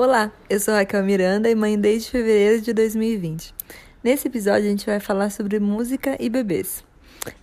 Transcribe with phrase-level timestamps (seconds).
[0.00, 3.52] Olá, eu sou Raquel Miranda e mãe desde fevereiro de 2020.
[4.00, 6.84] Nesse episódio a gente vai falar sobre música e bebês.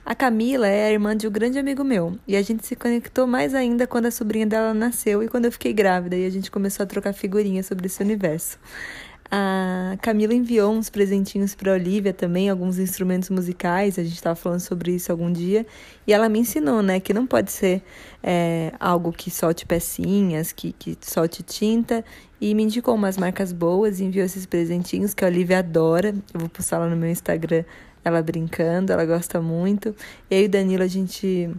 [0.06, 3.28] A Camila é a irmã de um grande amigo meu e a gente se conectou
[3.28, 6.50] mais ainda quando a sobrinha dela nasceu e quando eu fiquei grávida e a gente
[6.50, 8.58] começou a trocar figurinhas sobre esse universo.
[9.32, 13.98] A Camila enviou uns presentinhos para Olivia também, alguns instrumentos musicais.
[13.98, 15.66] A gente estava falando sobre isso algum dia.
[16.06, 17.82] E ela me ensinou, né, que não pode ser
[18.24, 22.06] é, algo que solte pecinhas, que, que solte tinta.
[22.40, 26.14] E me indicou umas marcas boas e enviou esses presentinhos que a Olivia adora.
[26.34, 27.64] Eu vou postar lá no meu Instagram
[28.06, 29.96] ela brincando, ela gosta muito.
[30.30, 31.50] Eu e o Danilo, a gente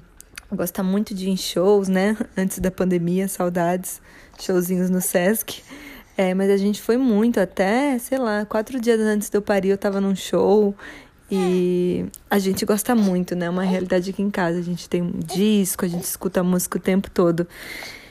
[0.50, 2.16] gosta muito de ir em shows, né?
[2.38, 4.00] Antes da pandemia, saudades,
[4.38, 5.64] showzinhos no Sesc.
[6.16, 9.68] É, mas a gente foi muito, até, sei lá, quatro dias antes de eu parir,
[9.68, 10.74] eu tava num show.
[11.30, 13.50] E a gente gosta muito, né?
[13.50, 14.58] Uma realidade aqui em casa.
[14.58, 17.46] A gente tem um disco, a gente escuta música o tempo todo.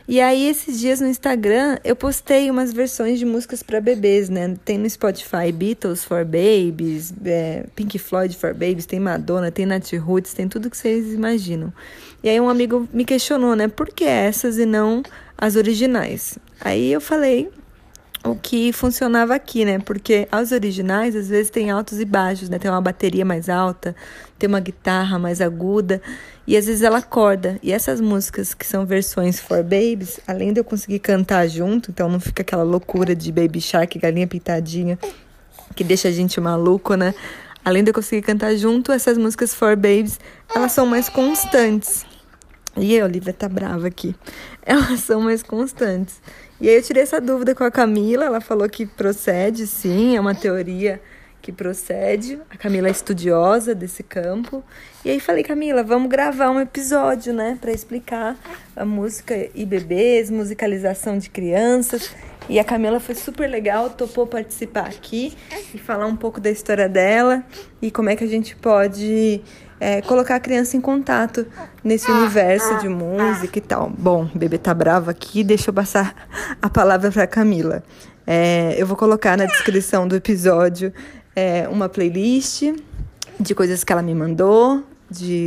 [0.07, 4.55] E aí, esses dias no Instagram, eu postei umas versões de músicas para bebês, né?
[4.63, 9.91] Tem no Spotify Beatles for Babies, é, Pink Floyd for Babies, tem Madonna, tem Nat
[9.93, 11.73] Roots, tem tudo que vocês imaginam.
[12.21, 13.67] E aí, um amigo me questionou, né?
[13.67, 15.01] Por que essas e não
[15.35, 16.37] as originais?
[16.61, 17.49] Aí eu falei,
[18.25, 19.77] o que funcionava aqui, né?
[19.77, 22.57] Porque as originais às vezes tem altos e baixos, né?
[22.57, 23.95] Tem uma bateria mais alta,
[24.39, 26.01] tem uma guitarra mais aguda
[26.47, 27.59] e às vezes ela acorda.
[27.61, 32.09] E essas músicas que são versões for babies, além de eu conseguir cantar junto, então
[32.09, 34.97] não fica aquela loucura de baby shark, galinha pintadinha,
[35.75, 37.13] que deixa a gente maluco, né?
[37.63, 40.19] Além de eu conseguir cantar junto, essas músicas for babies,
[40.53, 42.05] elas são mais constantes.
[42.77, 44.13] E a Olivia tá brava aqui.
[44.61, 46.21] Elas são mais constantes.
[46.59, 50.19] E aí eu tirei essa dúvida com a Camila, ela falou que procede, sim, é
[50.19, 51.01] uma teoria
[51.41, 52.39] que procede.
[52.49, 54.63] A Camila é estudiosa desse campo.
[55.03, 58.35] E aí falei, Camila, vamos gravar um episódio, né, para explicar
[58.75, 62.15] a música e bebês, musicalização de crianças.
[62.47, 65.33] E a Camila foi super legal, topou participar aqui
[65.73, 67.43] e falar um pouco da história dela
[67.81, 69.41] e como é que a gente pode
[69.79, 71.45] é, colocar a criança em contato
[71.83, 73.89] nesse universo de música e tal.
[73.89, 76.27] Bom, bebê tá bravo aqui, deixa eu passar
[76.61, 77.83] a palavra para Camila.
[78.25, 80.93] É, eu vou colocar na descrição do episódio
[81.35, 82.63] é, uma playlist
[83.39, 84.83] de coisas que ela me mandou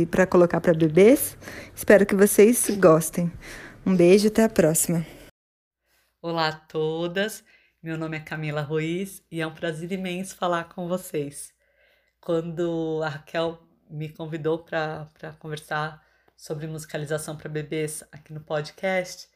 [0.09, 1.37] para colocar para bebês.
[1.75, 3.31] Espero que vocês gostem.
[3.85, 5.05] Um beijo, até a próxima.
[6.21, 7.43] Olá a todas,
[7.81, 11.53] meu nome é Camila Ruiz e é um prazer imenso falar com vocês.
[12.19, 13.57] Quando a Raquel
[13.89, 16.05] me convidou para conversar
[16.37, 19.27] sobre musicalização para bebês aqui no podcast,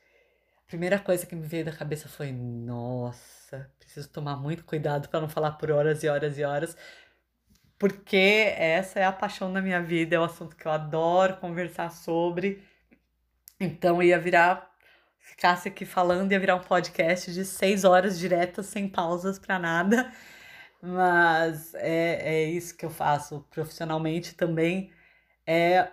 [0.65, 5.21] a primeira coisa que me veio da cabeça foi: nossa, preciso tomar muito cuidado para
[5.21, 6.77] não falar por horas e horas e horas,
[7.77, 11.91] porque essa é a paixão da minha vida, é o assunto que eu adoro conversar
[11.91, 12.63] sobre.
[13.59, 14.71] Então ia virar,
[15.19, 20.11] ficasse aqui falando, ia virar um podcast de seis horas diretas, sem pausas para nada.
[20.85, 24.91] Mas é, é isso que eu faço profissionalmente também.
[25.47, 25.87] É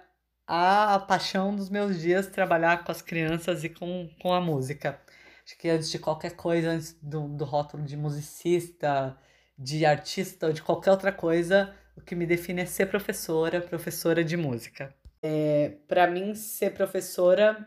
[0.44, 5.00] a paixão dos meus dias trabalhar com as crianças e com, com a música.
[5.46, 9.16] Acho que antes de qualquer coisa, antes do, do rótulo de musicista,
[9.56, 14.24] de artista ou de qualquer outra coisa, o que me define é ser professora, professora
[14.24, 14.92] de música.
[15.22, 17.64] É, Para mim, ser professora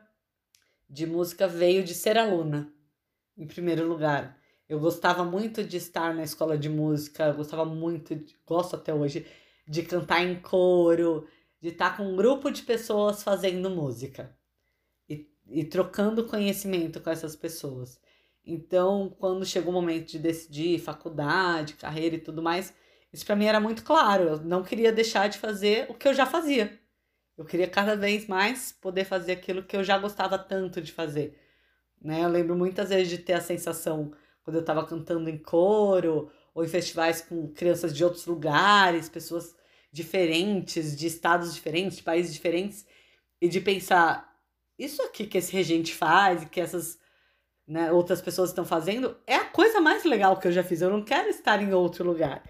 [0.89, 2.69] de música veio de ser aluna,
[3.37, 4.42] em primeiro lugar.
[4.67, 9.25] Eu gostava muito de estar na escola de música, gostava muito, de, gosto até hoje,
[9.67, 11.27] de cantar em coro,
[11.61, 14.35] de estar com um grupo de pessoas fazendo música
[15.07, 17.99] e, e trocando conhecimento com essas pessoas.
[18.45, 22.73] Então, quando chegou o momento de decidir faculdade, carreira e tudo mais,
[23.11, 24.23] isso para mim era muito claro.
[24.23, 26.79] Eu não queria deixar de fazer o que eu já fazia.
[27.37, 31.39] Eu queria cada vez mais poder fazer aquilo que eu já gostava tanto de fazer.
[32.01, 32.23] Né?
[32.23, 34.13] Eu lembro muitas vezes de ter a sensação
[34.43, 39.55] quando eu estava cantando em coro, ou em festivais com crianças de outros lugares, pessoas
[39.91, 42.85] diferentes, de estados diferentes, de países diferentes,
[43.41, 44.37] e de pensar,
[44.77, 46.99] isso aqui que esse regente faz que essas
[47.67, 50.81] né, outras pessoas estão fazendo é a coisa mais legal que eu já fiz.
[50.81, 52.43] Eu não quero estar em outro lugar.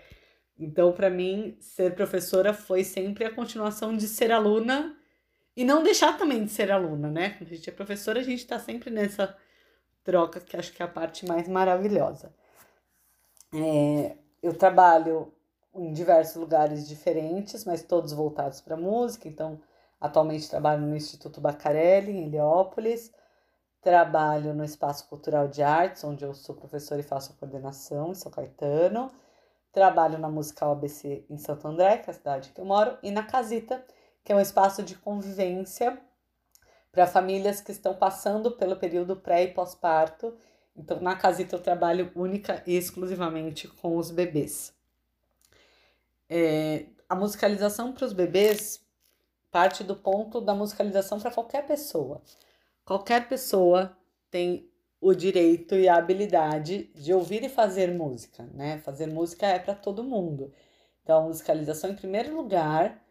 [0.57, 4.95] Então, para mim, ser professora foi sempre a continuação de ser aluna
[5.55, 7.31] e não deixar também de ser aluna, né?
[7.31, 9.35] Quando a gente é professora, a gente está sempre nessa
[10.03, 12.33] troca, que acho que é a parte mais maravilhosa.
[13.53, 15.33] É, eu trabalho
[15.73, 19.27] em diversos lugares diferentes, mas todos voltados para música.
[19.27, 19.59] Então,
[19.99, 23.11] atualmente trabalho no Instituto Bacarelli, em Heliópolis.
[23.81, 28.15] Trabalho no Espaço Cultural de Artes, onde eu sou professora e faço a coordenação em
[28.15, 29.11] São Caetano.
[29.73, 32.97] Trabalho na Musical ABC em Santo André, que é a cidade que eu moro.
[33.03, 33.83] E na Casita,
[34.23, 35.99] que é um espaço de convivência
[36.93, 40.33] para famílias que estão passando pelo período pré e pós-parto
[40.75, 44.73] Então, na casita eu trabalho única e exclusivamente com os bebês.
[46.29, 48.81] É, a musicalização para os bebês
[49.51, 52.21] parte do ponto da musicalização para qualquer pessoa.
[52.85, 53.95] Qualquer pessoa
[54.31, 54.69] tem
[54.99, 58.79] o direito e a habilidade de ouvir e fazer música, né?
[58.79, 60.51] Fazer música é para todo mundo.
[61.03, 63.03] Então, a musicalização, em primeiro lugar,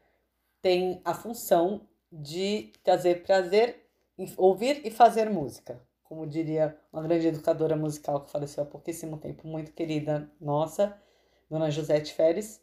[0.61, 3.83] tem a função de trazer prazer
[4.37, 5.81] ouvir e fazer música.
[6.05, 10.95] Como diria uma grande educadora musical que faleceu há pouquíssimo tempo, muito querida nossa,
[11.51, 12.61] Dona Josete Feres,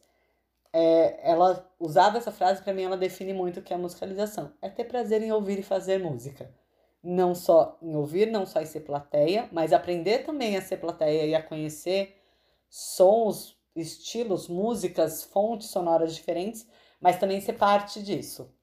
[0.71, 4.53] é, ela usava essa frase, para mim ela define muito o que é musicalização.
[4.61, 6.53] É ter prazer em ouvir e fazer música.
[7.01, 11.25] Não só em ouvir, não só em ser plateia, mas aprender também a ser plateia
[11.25, 12.21] e a conhecer
[12.69, 16.67] sons, estilos, músicas, fontes sonoras diferentes,
[17.01, 18.53] mas também ser parte disso.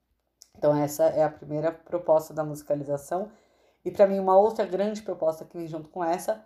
[0.57, 3.31] Então essa é a primeira proposta da musicalização.
[3.85, 6.45] E para mim uma outra grande proposta que vem junto com essa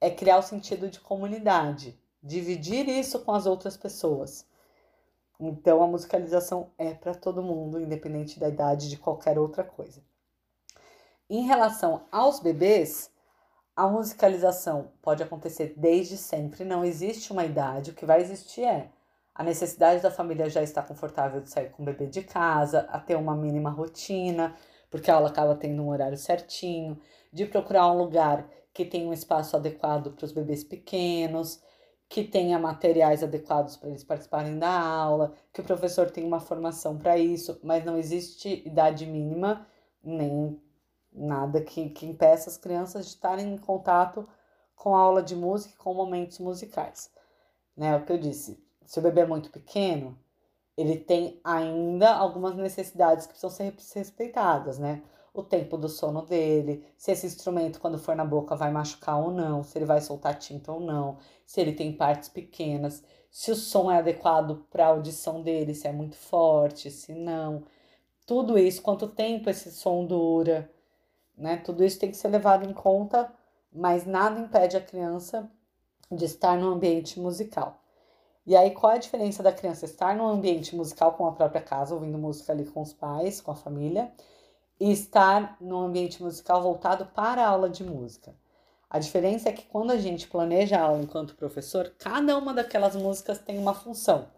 [0.00, 4.46] é criar o sentido de comunidade, dividir isso com as outras pessoas.
[5.40, 10.02] Então a musicalização é para todo mundo, independente da idade de qualquer outra coisa.
[11.30, 13.10] Em relação aos bebês,
[13.76, 18.90] a musicalização pode acontecer desde sempre, não existe uma idade, o que vai existir é
[19.38, 22.98] a necessidade da família já estar confortável de sair com o bebê de casa, a
[22.98, 24.56] ter uma mínima rotina,
[24.90, 26.98] porque a aula acaba tendo um horário certinho,
[27.32, 31.62] de procurar um lugar que tenha um espaço adequado para os bebês pequenos,
[32.08, 36.98] que tenha materiais adequados para eles participarem da aula, que o professor tenha uma formação
[36.98, 39.64] para isso, mas não existe idade mínima,
[40.02, 40.60] nem
[41.12, 44.28] nada que, que impeça as crianças de estarem em contato
[44.74, 47.08] com a aula de música e com momentos musicais.
[47.76, 47.90] Né?
[47.90, 50.18] É o que eu disse, se o bebê é muito pequeno,
[50.76, 55.02] ele tem ainda algumas necessidades que precisam ser respeitadas, né?
[55.34, 59.30] o tempo do sono dele, se esse instrumento, quando for na boca, vai machucar ou
[59.30, 63.54] não, se ele vai soltar tinta ou não, se ele tem partes pequenas, se o
[63.54, 67.62] som é adequado para a audição dele, se é muito forte, se não.
[68.26, 70.70] Tudo isso, quanto tempo esse som dura,
[71.36, 71.58] né?
[71.58, 73.30] Tudo isso tem que ser levado em conta,
[73.72, 75.50] mas nada impede a criança
[76.10, 77.77] de estar no ambiente musical.
[78.48, 81.60] E aí, qual é a diferença da criança estar no ambiente musical com a própria
[81.60, 84.10] casa, ouvindo música ali com os pais, com a família,
[84.80, 88.34] e estar no ambiente musical voltado para a aula de música.
[88.88, 92.96] A diferença é que quando a gente planeja a aula enquanto professor, cada uma daquelas
[92.96, 94.28] músicas tem uma função.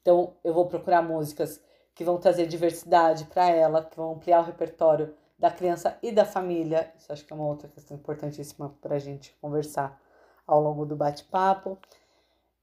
[0.00, 1.60] Então, eu vou procurar músicas
[1.94, 6.24] que vão trazer diversidade para ela, que vão ampliar o repertório da criança e da
[6.24, 6.90] família.
[6.98, 10.00] Isso acho que é uma outra questão importantíssima para a gente conversar
[10.46, 11.76] ao longo do bate-papo.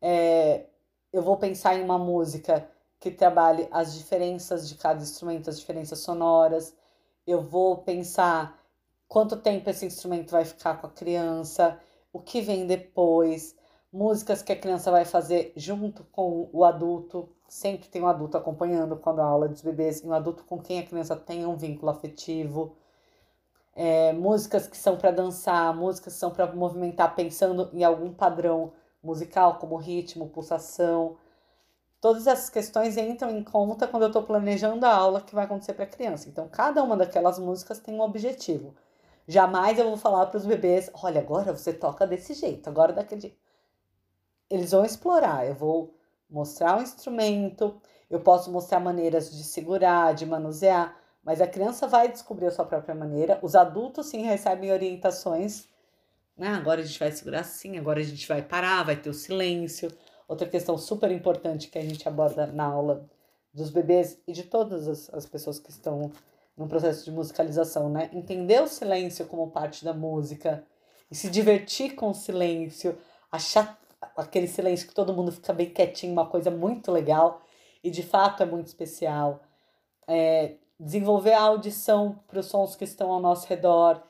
[0.05, 0.65] É,
[1.13, 2.69] eu vou pensar em uma música
[2.99, 6.75] que trabalhe as diferenças de cada instrumento, as diferenças sonoras.
[7.25, 8.59] Eu vou pensar
[9.07, 11.79] quanto tempo esse instrumento vai ficar com a criança,
[12.11, 13.55] o que vem depois,
[13.93, 17.29] músicas que a criança vai fazer junto com o adulto.
[17.47, 20.79] Sempre tem um adulto acompanhando quando a aula dos bebês, e um adulto com quem
[20.79, 22.75] a criança tem um vínculo afetivo.
[23.73, 28.73] É, músicas que são para dançar, músicas que são para movimentar pensando em algum padrão
[29.03, 31.17] musical, como ritmo, pulsação.
[31.99, 35.73] Todas essas questões entram em conta quando eu estou planejando a aula que vai acontecer
[35.73, 36.29] para a criança.
[36.29, 38.75] Então, cada uma daquelas músicas tem um objetivo.
[39.27, 43.21] Jamais eu vou falar para os bebês: olha, agora você toca desse jeito, agora daquele
[43.21, 43.37] jeito.
[44.49, 45.47] Eles vão explorar.
[45.47, 45.95] Eu vou
[46.29, 47.79] mostrar o instrumento,
[48.09, 52.65] eu posso mostrar maneiras de segurar, de manusear, mas a criança vai descobrir a sua
[52.65, 53.39] própria maneira.
[53.41, 55.67] Os adultos sim recebem orientações.
[56.37, 56.47] Né?
[56.49, 59.91] Agora a gente vai segurar assim, agora a gente vai parar, vai ter o silêncio.
[60.27, 63.05] Outra questão super importante que a gente aborda na aula
[63.53, 66.11] dos bebês e de todas as, as pessoas que estão
[66.57, 68.09] no processo de musicalização, né?
[68.13, 70.63] Entender o silêncio como parte da música
[71.09, 72.97] e se divertir com o silêncio,
[73.31, 73.79] achar
[74.17, 77.41] aquele silêncio que todo mundo fica bem quietinho, uma coisa muito legal
[77.83, 79.41] e de fato é muito especial.
[80.07, 84.01] É, desenvolver a audição para os sons que estão ao nosso redor.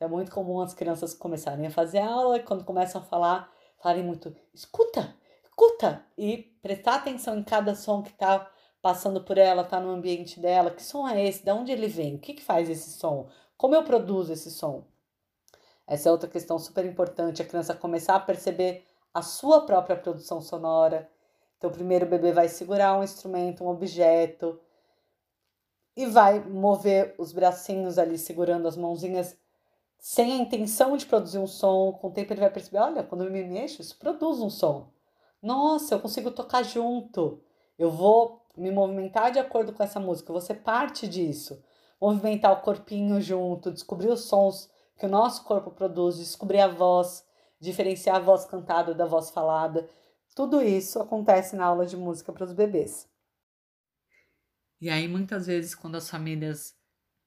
[0.00, 3.52] Então, é muito comum as crianças começarem a fazer aula e quando começam a falar,
[3.76, 5.14] falarem muito, escuta,
[5.44, 10.40] escuta e prestar atenção em cada som que está passando por ela, está no ambiente
[10.40, 10.70] dela.
[10.70, 11.44] Que som é esse?
[11.44, 12.14] De onde ele vem?
[12.14, 13.28] O que, que faz esse som?
[13.58, 14.86] Como eu produzo esse som?
[15.86, 20.40] Essa é outra questão super importante, a criança começar a perceber a sua própria produção
[20.40, 21.10] sonora.
[21.58, 24.58] Então, primeiro o bebê vai segurar um instrumento, um objeto,
[25.94, 29.38] e vai mover os bracinhos ali segurando as mãozinhas
[30.00, 31.92] sem a intenção de produzir um som.
[31.92, 34.92] Com o tempo ele vai perceber: olha, quando eu me mexo, isso produz um som.
[35.42, 37.42] Nossa, eu consigo tocar junto.
[37.78, 41.62] Eu vou me movimentar de acordo com essa música, eu vou ser parte disso.
[42.00, 47.24] Movimentar o corpinho junto, descobrir os sons que o nosso corpo produz, descobrir a voz,
[47.58, 49.88] diferenciar a voz cantada da voz falada.
[50.34, 53.08] Tudo isso acontece na aula de música para os bebês.
[54.80, 56.74] E aí, muitas vezes, quando as famílias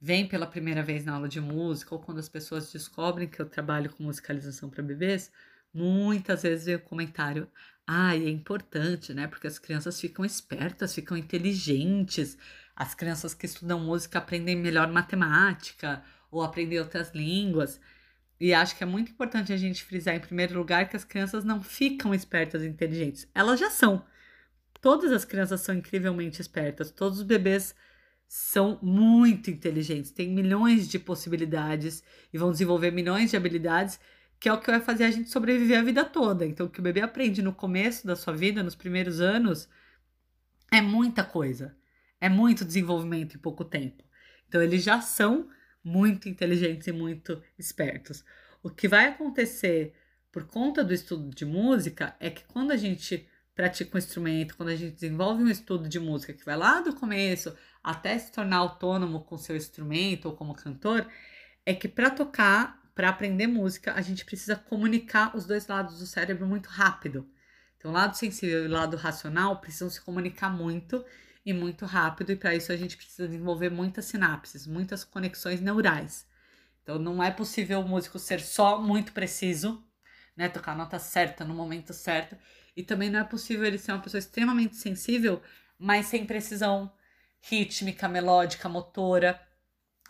[0.03, 3.45] vêm pela primeira vez na aula de música, ou quando as pessoas descobrem que eu
[3.45, 5.31] trabalho com musicalização para bebês,
[5.73, 7.49] muitas vezes vem o comentário:
[7.87, 9.27] ah, é importante, né?
[9.27, 12.37] Porque as crianças ficam espertas, ficam inteligentes.
[12.75, 17.79] As crianças que estudam música aprendem melhor matemática ou aprendem outras línguas.
[18.41, 21.45] E acho que é muito importante a gente frisar, em primeiro lugar, que as crianças
[21.45, 23.25] não ficam espertas e inteligentes.
[23.33, 24.05] Elas já são.
[24.81, 27.73] Todas as crianças são incrivelmente espertas, todos os bebês
[28.35, 33.99] são muito inteligentes, têm milhões de possibilidades e vão desenvolver milhões de habilidades,
[34.39, 36.43] que é o que vai fazer a gente sobreviver a vida toda.
[36.43, 39.69] Então, o que o bebê aprende no começo da sua vida, nos primeiros anos,
[40.71, 41.77] é muita coisa.
[42.19, 44.03] É muito desenvolvimento em pouco tempo.
[44.47, 45.47] Então, eles já são
[45.83, 48.25] muito inteligentes e muito espertos.
[48.63, 49.93] O que vai acontecer
[50.31, 54.69] por conta do estudo de música é que quando a gente pratica um instrumento, quando
[54.69, 58.57] a gente desenvolve um estudo de música que vai lá do começo até se tornar
[58.57, 61.07] autônomo com seu instrumento ou como cantor,
[61.65, 66.05] é que para tocar, para aprender música, a gente precisa comunicar os dois lados do
[66.05, 67.27] cérebro muito rápido.
[67.77, 71.03] Então, o lado sensível e o lado racional precisam se comunicar muito
[71.45, 76.25] e muito rápido, e para isso a gente precisa desenvolver muitas sinapses, muitas conexões neurais.
[76.81, 79.83] Então, não é possível o músico ser só muito preciso,
[80.35, 82.37] né, tocar a nota certa no momento certo,
[82.75, 85.41] e também não é possível ele ser uma pessoa extremamente sensível,
[85.77, 86.91] mas sem precisão
[87.41, 89.39] rítmica, melódica, motora.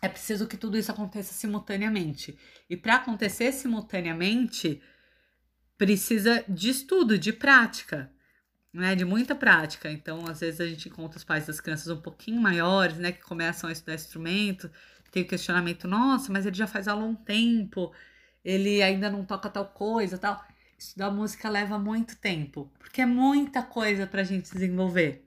[0.01, 2.38] É preciso que tudo isso aconteça simultaneamente.
[2.70, 4.82] E para acontecer simultaneamente,
[5.77, 8.12] precisa de estudo, de prática,
[8.72, 8.96] né?
[8.96, 9.91] De muita prática.
[9.91, 13.22] Então, às vezes a gente encontra os pais das crianças um pouquinho maiores, né, que
[13.22, 14.70] começam a estudar instrumento,
[15.13, 17.93] tem o questionamento, nossa, mas ele já faz aula há um tempo,
[18.43, 20.43] ele ainda não toca tal coisa, tal.
[20.84, 25.24] Estudar música leva muito tempo, porque é muita coisa para a gente desenvolver.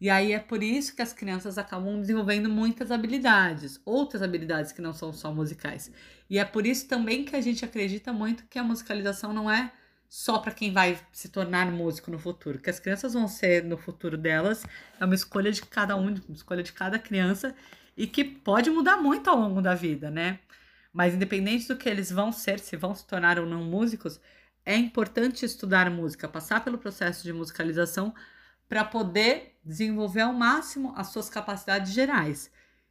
[0.00, 4.82] E aí é por isso que as crianças acabam desenvolvendo muitas habilidades, outras habilidades que
[4.82, 5.92] não são só musicais.
[6.28, 9.72] E é por isso também que a gente acredita muito que a musicalização não é
[10.08, 13.78] só para quem vai se tornar músico no futuro, que as crianças vão ser no
[13.78, 14.64] futuro delas,
[15.00, 17.54] é uma escolha de cada um, uma escolha de cada criança
[17.96, 20.40] e que pode mudar muito ao longo da vida, né?
[20.92, 24.20] Mas independente do que eles vão ser, se vão se tornar ou não músicos,
[24.66, 28.12] é importante estudar música, passar pelo processo de musicalização
[28.68, 32.50] para poder desenvolver ao máximo as suas capacidades gerais.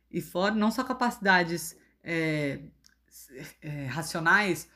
[0.10, 2.62] E fora, não só capacidades é,
[3.62, 4.70] é, racionais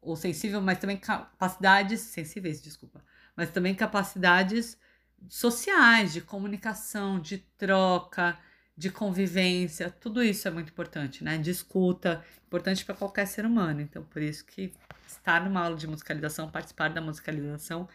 [0.00, 3.04] ou sensíveis, mas também capacidades sensíveis, desculpa,
[3.36, 4.78] mas também capacidades
[5.28, 8.38] sociais, de comunicação, de troca,
[8.76, 11.38] de convivência, tudo isso é muito importante, né?
[11.38, 13.80] De escuta, importante para qualquer ser humano.
[13.80, 14.72] Então, por isso que
[15.06, 17.88] estar numa aula de musicalização, participar da musicalização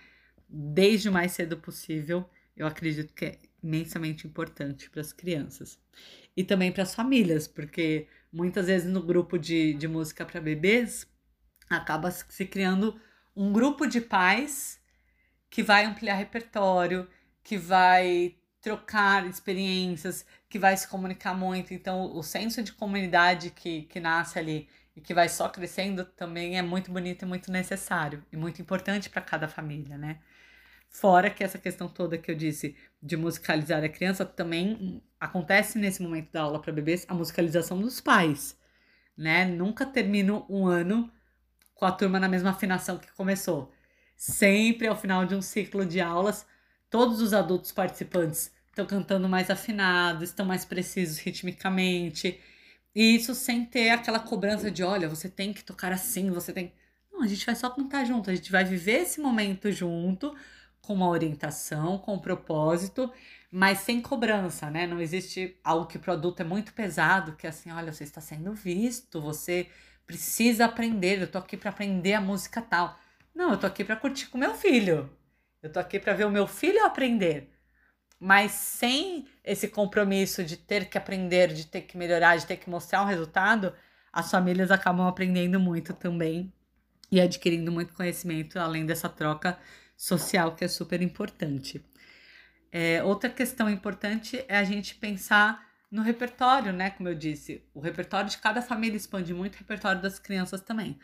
[0.50, 5.80] desde o mais cedo possível, eu acredito que é imensamente importante para as crianças.
[6.36, 11.08] E também para as famílias, porque muitas vezes no grupo de, de música para bebês
[11.70, 13.00] acaba se criando
[13.36, 14.82] um grupo de pais
[15.50, 17.08] que vai ampliar repertório,
[17.44, 21.74] que vai trocar experiências, que vai se comunicar muito.
[21.74, 26.58] Então, o senso de comunidade que, que nasce ali e que vai só crescendo também
[26.58, 30.20] é muito bonito e muito necessário e muito importante para cada família, né?
[30.90, 36.04] Fora que essa questão toda que eu disse de musicalizar a criança também acontece nesse
[36.04, 38.60] momento da aula para bebês a musicalização dos pais,
[39.18, 39.46] né?
[39.46, 41.10] Nunca termino um ano
[41.74, 43.74] com a turma na mesma afinação que começou.
[44.18, 46.46] Sempre ao final de um ciclo de aulas,
[46.92, 52.40] todos os adultos participantes estão cantando mais afinado, estão mais precisos ritmicamente.
[52.94, 56.74] E isso sem ter aquela cobrança de, olha, você tem que tocar assim, você tem.
[57.12, 60.36] Não, a gente vai só cantar junto, a gente vai viver esse momento junto,
[60.82, 63.12] com uma orientação, com um propósito,
[63.50, 64.86] mas sem cobrança, né?
[64.86, 68.20] Não existe algo que o produto é muito pesado, que é assim, olha, você está
[68.22, 69.68] sendo visto, você
[70.06, 73.00] precisa aprender, eu tô aqui para aprender a música tal.
[73.34, 75.10] Não, eu tô aqui para curtir com meu filho.
[75.62, 77.50] Eu tô aqui para ver o meu filho aprender.
[78.20, 82.70] Mas sem esse compromisso de ter que aprender, de ter que melhorar, de ter que
[82.70, 83.74] mostrar um resultado,
[84.12, 86.52] as famílias acabam aprendendo muito também
[87.12, 89.58] e adquirindo muito conhecimento, além dessa troca
[89.96, 91.84] social que é super importante.
[92.72, 96.90] É, outra questão importante é a gente pensar no repertório, né?
[96.92, 100.98] Como eu disse, o repertório de cada família expande muito o repertório das crianças também.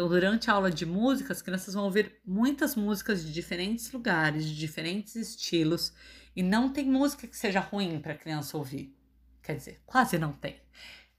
[0.00, 4.46] Então, durante a aula de música, as crianças vão ouvir muitas músicas de diferentes lugares,
[4.46, 5.92] de diferentes estilos,
[6.34, 8.96] e não tem música que seja ruim para a criança ouvir.
[9.42, 10.56] Quer dizer, quase não tem.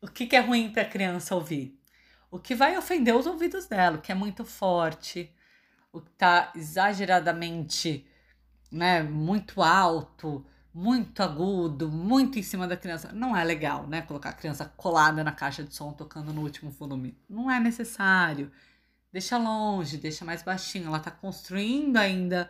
[0.01, 1.79] O que, que é ruim para a criança ouvir?
[2.31, 5.31] o que vai ofender os ouvidos dela, o que é muito forte,
[5.91, 8.07] o que está exageradamente,
[8.71, 13.11] né, muito alto, muito agudo, muito em cima da criança.
[13.11, 14.01] Não é legal, né?
[14.01, 17.17] Colocar a criança colada na caixa de som tocando no último volume.
[17.29, 18.49] Não é necessário.
[19.11, 20.87] Deixa longe, deixa mais baixinho.
[20.87, 22.49] Ela está construindo ainda,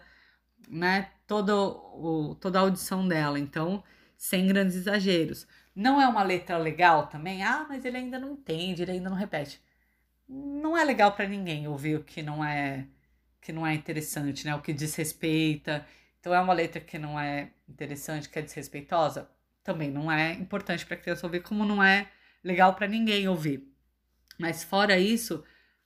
[0.69, 3.39] né, todo o, toda a audição dela.
[3.39, 3.83] Então,
[4.17, 5.47] sem grandes exageros.
[5.75, 7.43] Não é uma letra legal também?
[7.43, 9.61] Ah, mas ele ainda não entende, ele ainda não repete.
[10.27, 12.87] Não é legal para ninguém ouvir o que não é
[13.41, 14.55] que não é interessante, né?
[14.55, 15.85] O que desrespeita.
[16.19, 19.27] Então é uma letra que não é interessante, que é desrespeitosa,
[19.63, 22.07] também não é importante para criança ouvir, como não é
[22.43, 23.67] legal para ninguém ouvir.
[24.37, 25.43] Mas fora isso,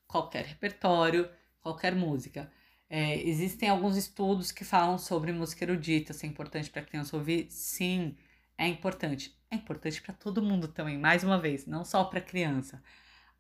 [0.08, 1.30] qualquer repertório,
[1.62, 2.52] qualquer música.
[2.90, 7.48] É, existem alguns estudos que falam sobre música erudita, se é importante para criança ouvir.
[7.50, 8.16] Sim,
[8.58, 9.36] é importante.
[9.50, 12.82] É importante para todo mundo também, mais uma vez, não só para criança.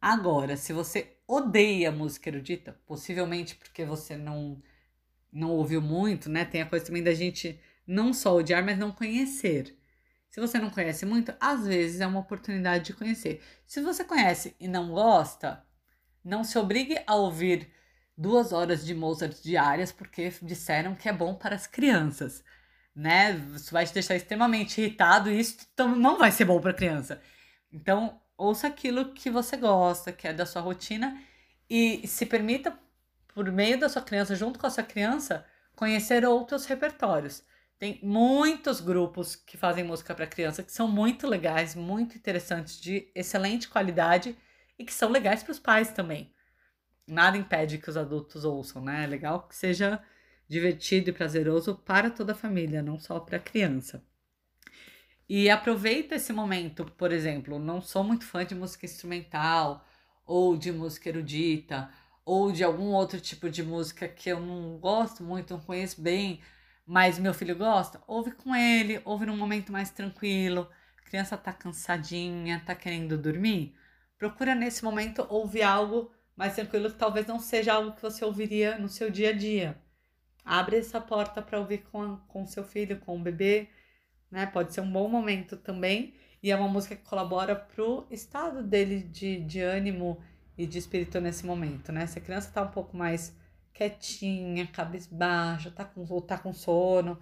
[0.02, 4.62] Agora, se você odeia música erudita, possivelmente porque você não
[5.32, 6.46] não ouviu muito, né?
[6.46, 9.78] Tem a coisa também da gente não só odiar, mas não conhecer.
[10.30, 13.42] Se você não conhece muito, às vezes é uma oportunidade de conhecer.
[13.66, 15.66] Se você conhece e não gosta,
[16.25, 17.72] não se obrigue a ouvir
[18.17, 22.44] duas horas de Mozart diárias porque disseram que é bom para as crianças,
[22.96, 23.34] né?
[23.55, 27.22] Isso vai te deixar extremamente irritado e isso não vai ser bom para a criança.
[27.72, 31.22] Então, ouça aquilo que você gosta, que é da sua rotina
[31.70, 32.77] e se permita
[33.34, 37.44] por meio da sua criança, junto com a sua criança, conhecer outros repertórios.
[37.77, 43.12] Tem muitos grupos que fazem música para criança que são muito legais, muito interessantes, de
[43.13, 44.36] excelente qualidade
[44.77, 46.34] e que são legais para os pais também.
[47.08, 49.03] Nada impede que os adultos ouçam, né?
[49.03, 50.01] É legal que seja
[50.48, 54.03] divertido e prazeroso para toda a família, não só para a criança.
[55.27, 59.86] E aproveita esse momento, por exemplo, não sou muito fã de música instrumental
[60.25, 61.89] ou de música erudita
[62.24, 66.41] ou de algum outro tipo de música que eu não gosto muito, não conheço bem,
[66.86, 70.70] mas meu filho gosta, ouve com ele, ouve num momento mais tranquilo.
[70.98, 73.75] A criança tá cansadinha, tá querendo dormir.
[74.18, 78.78] Procura nesse momento ouvir algo mais tranquilo que talvez não seja algo que você ouviria
[78.78, 79.78] no seu dia a dia.
[80.44, 83.70] Abre essa porta para ouvir com, com seu filho, com o bebê,
[84.30, 84.46] né?
[84.46, 86.14] Pode ser um bom momento também.
[86.44, 90.22] E é uma música que colabora pro estado dele de, de ânimo
[90.58, 92.06] e de espírito nesse momento, né?
[92.06, 93.36] Se a criança tá um pouco mais
[93.74, 97.20] quietinha, cabisbaixa, tá com, tá com sono,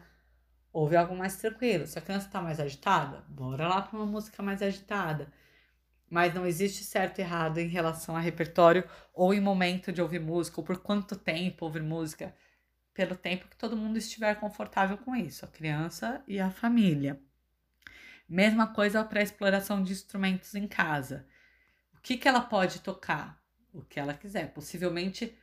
[0.71, 1.88] ouve algo mais tranquilo.
[1.88, 5.32] Se a criança tá mais agitada, bora lá para uma música mais agitada.
[6.13, 10.19] Mas não existe certo e errado em relação a repertório ou em momento de ouvir
[10.19, 12.36] música, ou por quanto tempo ouvir música.
[12.93, 17.19] Pelo tempo que todo mundo estiver confortável com isso, a criança e a família.
[18.30, 21.26] Mesma coisa para a exploração de instrumentos em casa
[22.04, 23.41] que, que ela pode tocar?
[23.73, 24.54] O que ela quiser.
[24.54, 25.36] Possivelmente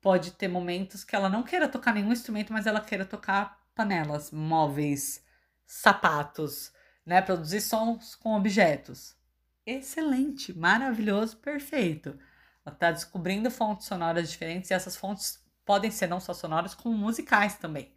[0.00, 4.30] pode ter momentos que ela não queira tocar nenhum instrumento, mas ela queira tocar panelas,
[4.30, 5.22] móveis,
[5.66, 6.72] sapatos,
[7.04, 7.20] né?
[7.20, 9.16] Produzir sons com objetos.
[9.66, 12.18] Excelente, maravilhoso, perfeito.
[12.66, 17.56] Está descobrindo fontes sonoras diferentes e essas fontes podem ser não só sonoras, como musicais
[17.56, 17.92] também.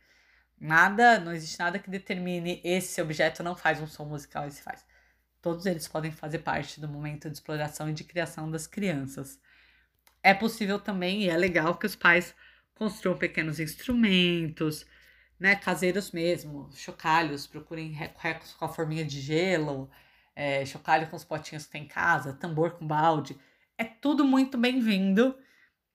[0.59, 4.85] Nada, não existe nada que determine esse objeto não faz um som musical, esse faz.
[5.41, 9.39] Todos eles podem fazer parte do momento de exploração e de criação das crianças.
[10.23, 12.35] É possível também, e é legal, que os pais
[12.75, 14.85] construam pequenos instrumentos,
[15.39, 19.89] né, caseiros mesmo, chocalhos, procurem recos com a forminha de gelo,
[20.35, 23.39] é, chocalho com os potinhos que tem em casa, tambor com balde.
[23.77, 25.35] É tudo muito bem-vindo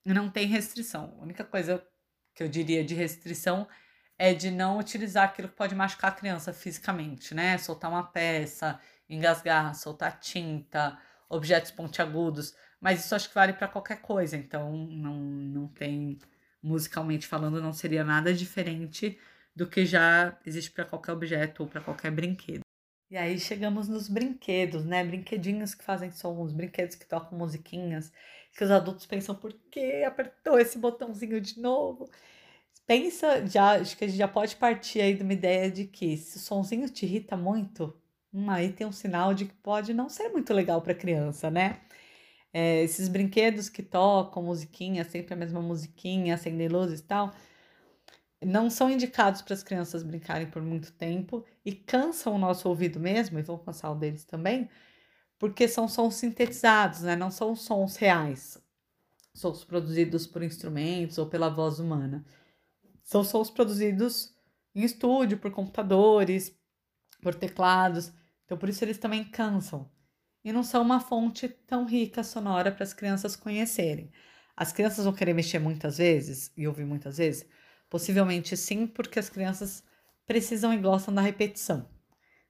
[0.05, 1.17] não tem restrição.
[1.19, 1.85] A única coisa
[2.35, 3.69] que eu diria de restrição
[4.19, 7.57] é de não utilizar aquilo que pode machucar a criança fisicamente, né?
[7.59, 10.99] Soltar uma peça, engasgar, soltar tinta,
[11.29, 16.19] objetos pontiagudos, mas isso acho que vale para qualquer coisa, então não, não tem,
[16.63, 19.19] musicalmente falando, não seria nada diferente
[19.55, 22.63] do que já existe para qualquer objeto ou para qualquer brinquedo.
[23.11, 25.05] E aí chegamos nos brinquedos, né?
[25.05, 28.13] Brinquedinhos que fazem sons, brinquedos que tocam musiquinhas,
[28.57, 32.09] que os adultos pensam, por que apertou esse botãozinho de novo?
[32.87, 36.17] Pensa, já, acho que a gente já pode partir aí de uma ideia de que
[36.17, 37.95] se o sonzinho te irrita muito,
[38.33, 41.81] Hum, aí tem um sinal de que pode não ser muito legal para criança, né?
[42.53, 47.33] É, esses brinquedos que tocam musiquinha, sempre a mesma musiquinha, acender luzes e tal,
[48.45, 52.99] não são indicados para as crianças brincarem por muito tempo e cansam o nosso ouvido
[53.01, 54.69] mesmo, e vão cansar o deles também,
[55.39, 57.17] porque são sons sintetizados, né?
[57.17, 58.59] Não são sons reais,
[59.35, 62.25] sons produzidos por instrumentos ou pela voz humana.
[63.05, 64.35] São sons produzidos
[64.75, 66.55] em estúdio, por computadores,
[67.23, 68.13] por teclados.
[68.45, 69.91] Então, por isso eles também cansam.
[70.45, 74.11] e não são uma fonte tão rica sonora para as crianças conhecerem.
[74.57, 77.47] As crianças vão querer mexer muitas vezes e ouvir muitas vezes?
[77.91, 79.83] Possivelmente sim, porque as crianças
[80.25, 81.87] precisam e gostam da repetição.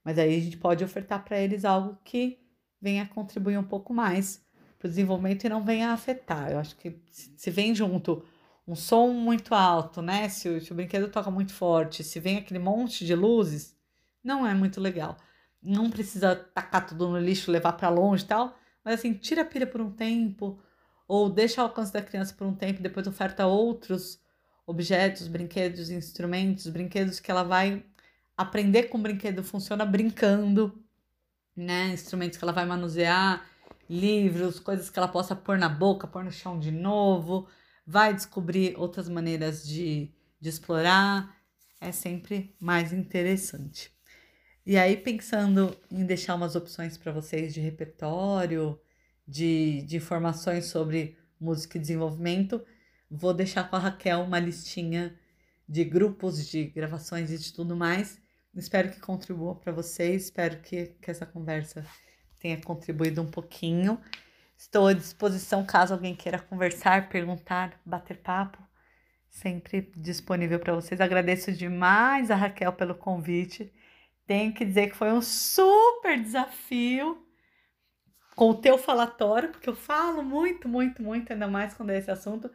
[0.04, 2.38] Mas aí a gente pode ofertar para eles algo que
[2.80, 4.44] venha contribuir um pouco mais
[4.78, 6.52] para o desenvolvimento e não venha afetar.
[6.52, 8.22] Eu acho que se vem junto
[8.66, 10.28] um som muito alto, né?
[10.28, 13.74] Se o, se o brinquedo toca muito forte, se vem aquele monte de luzes,
[14.22, 15.16] não é muito legal.
[15.62, 19.44] Não precisa tacar tudo no lixo, levar para longe e tal, mas assim, tira a
[19.44, 20.58] pilha por um tempo,
[21.08, 24.20] ou deixa ao alcance da criança por um tempo, depois oferta outros
[24.70, 27.84] objetos, brinquedos, instrumentos, brinquedos que ela vai
[28.36, 30.82] aprender como o brinquedo funciona brincando,
[31.56, 31.88] né?
[31.92, 33.44] Instrumentos que ela vai manusear,
[33.88, 37.48] livros, coisas que ela possa pôr na boca, pôr no chão de novo,
[37.84, 41.36] vai descobrir outras maneiras de, de explorar,
[41.80, 43.92] é sempre mais interessante.
[44.64, 48.78] E aí, pensando em deixar umas opções para vocês de repertório,
[49.26, 52.62] de, de informações sobre música e desenvolvimento,
[53.10, 55.18] vou deixar com a Raquel uma listinha
[55.68, 58.20] de grupos de gravações e de tudo mais.
[58.54, 61.84] Espero que contribua para vocês, espero que, que essa conversa
[62.38, 64.00] tenha contribuído um pouquinho.
[64.56, 68.58] Estou à disposição caso alguém queira conversar, perguntar, bater papo.
[69.28, 71.00] Sempre disponível para vocês.
[71.00, 73.72] Agradeço demais a Raquel pelo convite.
[74.26, 77.24] Tenho que dizer que foi um super desafio
[78.34, 82.10] com o teu falatório, porque eu falo muito, muito, muito, ainda mais quando é esse
[82.10, 82.50] assunto,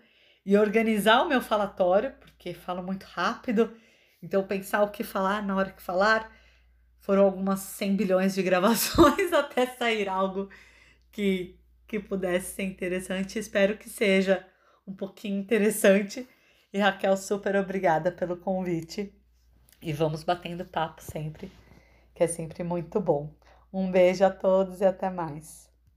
[0.46, 3.76] e organizar o meu falatório, porque falo muito rápido,
[4.22, 6.32] então pensar o que falar na hora que falar.
[7.00, 10.50] Foram algumas 100 bilhões de gravações até sair algo
[11.12, 13.40] que, que pudesse ser interessante.
[13.40, 14.46] Espero que seja
[14.88, 16.28] um pouquinho interessante.
[16.74, 19.14] E Raquel, super obrigada pelo convite.
[19.82, 21.52] E vamos batendo papo sempre
[22.16, 23.30] que é sempre muito bom.
[23.72, 25.70] Um beijo a todos e até mais.